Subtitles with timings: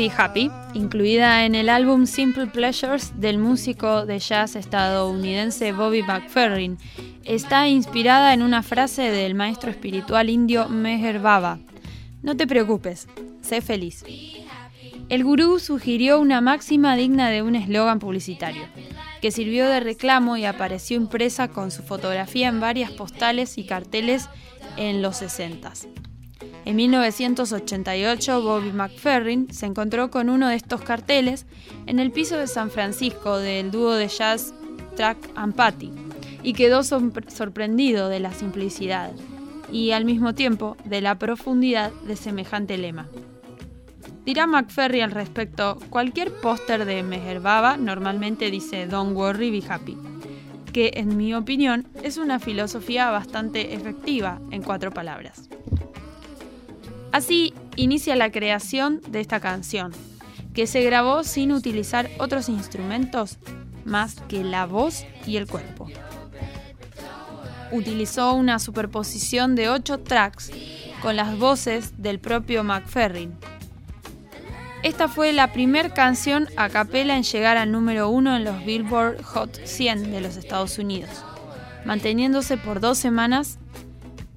[0.00, 6.78] Be Happy, incluida en el álbum Simple Pleasures del músico de jazz estadounidense Bobby McFerrin,
[7.26, 11.58] está inspirada en una frase del maestro espiritual indio Meher Baba.
[12.22, 13.08] No te preocupes,
[13.42, 14.02] sé feliz.
[15.10, 18.62] El gurú sugirió una máxima digna de un eslogan publicitario,
[19.20, 24.30] que sirvió de reclamo y apareció impresa con su fotografía en varias postales y carteles
[24.78, 25.72] en los 60.
[26.64, 31.46] En 1988, Bobby McFerrin se encontró con uno de estos carteles
[31.86, 34.52] en el piso de San Francisco del dúo de jazz
[34.96, 35.90] Track and Patty
[36.42, 39.12] y quedó sorprendido de la simplicidad
[39.72, 43.08] y al mismo tiempo de la profundidad de semejante lema.
[44.24, 49.96] Dirá McFerry al respecto, cualquier póster de Meher Baba normalmente dice Don't worry, be happy,
[50.72, 55.48] que en mi opinión es una filosofía bastante efectiva en cuatro palabras.
[57.12, 59.92] Así inicia la creación de esta canción,
[60.54, 63.38] que se grabó sin utilizar otros instrumentos
[63.84, 65.88] más que la voz y el cuerpo.
[67.72, 70.50] Utilizó una superposición de ocho tracks
[71.02, 73.32] con las voces del propio McFerrin.
[74.82, 79.22] Esta fue la primera canción a capela en llegar al número uno en los Billboard
[79.22, 81.10] Hot 100 de los Estados Unidos,
[81.84, 83.59] manteniéndose por dos semanas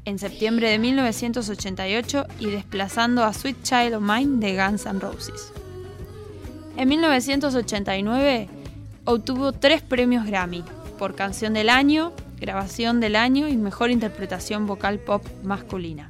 [0.05, 5.51] en septiembre de 1988 y desplazando a Sweet Child of Mine de Guns N' Roses.
[6.75, 8.49] En 1989
[9.05, 10.63] obtuvo tres premios Grammy
[10.97, 16.09] por Canción del Año, Grabación del Año y Mejor Interpretación Vocal Pop Masculina.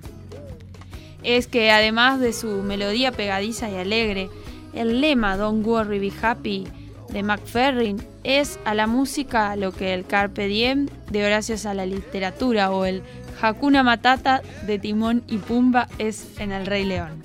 [1.21, 4.29] Es que además de su melodía pegadiza y alegre,
[4.73, 6.67] el lema Don't Worry Be Happy
[7.09, 11.85] de McFerrin es a la música lo que el Carpe Diem de Horacio a la
[11.85, 13.03] literatura o el
[13.41, 17.21] Hakuna Matata de Timón y Pumba es en El Rey León.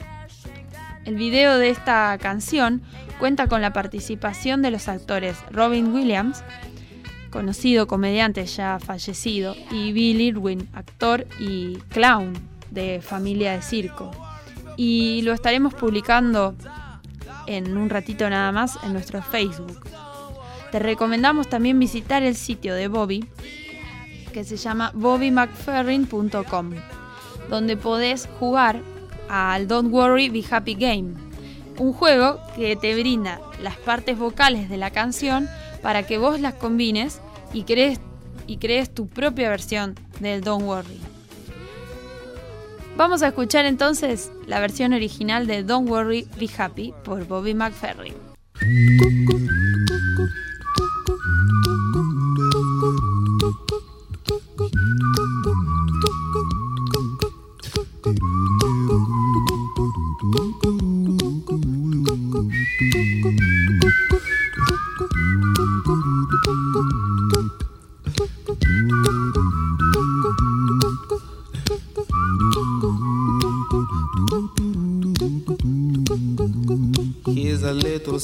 [1.04, 2.82] El video de esta canción
[3.18, 6.44] cuenta con la participación de los actores Robin Williams,
[7.30, 12.34] conocido comediante ya fallecido, y Bill Irwin, actor y clown
[12.70, 14.10] de Familia de Circo.
[14.76, 16.54] Y lo estaremos publicando
[17.46, 19.80] en un ratito nada más en nuestro Facebook.
[20.70, 23.26] Te recomendamos también visitar el sitio de Bobby
[24.30, 26.70] que se llama bobbymcferrin.com,
[27.50, 28.80] donde podés jugar
[29.28, 31.14] al Don't Worry Be Happy Game,
[31.78, 35.48] un juego que te brinda las partes vocales de la canción
[35.82, 37.20] para que vos las combines
[37.52, 38.00] y crees,
[38.46, 41.00] y crees tu propia versión del Don't Worry.
[42.96, 48.14] Vamos a escuchar entonces la versión original de Don't Worry Be Happy por Bobby McFerrin.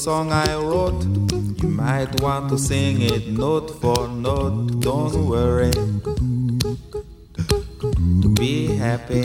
[0.04, 1.02] Song I wrote.
[1.62, 4.80] You might want to sing it note for note.
[4.80, 5.72] Don't worry.
[8.20, 9.24] To be happy.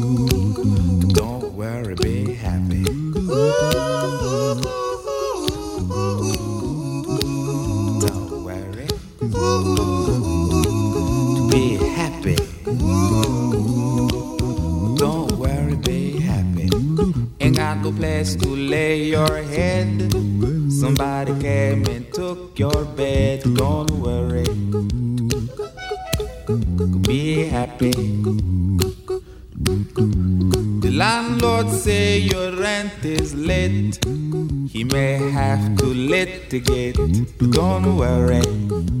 [12.91, 13.31] now.
[18.01, 20.11] place to lay your head.
[20.69, 23.43] Somebody came and took your bed.
[23.55, 24.49] Don't worry.
[27.09, 27.91] Be happy.
[30.85, 34.03] The landlord say your rent is late.
[34.73, 36.97] He may have to litigate.
[37.51, 39.00] Don't worry.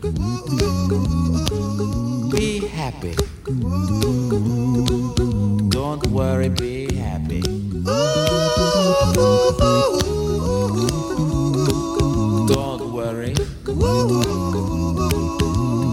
[0.00, 0.08] Be
[2.68, 3.14] happy.
[5.68, 7.42] Don't worry, be happy.
[12.48, 13.34] Don't worry.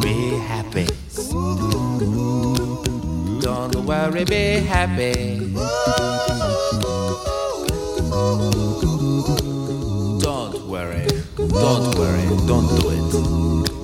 [0.01, 0.87] Be happy.
[3.41, 5.53] Don't worry, be happy.
[10.21, 11.07] Don't worry.
[11.35, 12.25] Don't worry.
[12.47, 13.66] Don't do it.